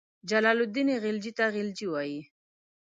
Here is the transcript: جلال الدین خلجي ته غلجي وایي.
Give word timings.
جلال 0.29 0.59
الدین 0.65 0.89
خلجي 1.03 1.31
ته 1.37 1.45
غلجي 1.55 1.87
وایي. 1.89 2.19